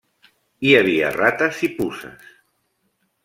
[0.67, 2.31] Hi havia rates i puces.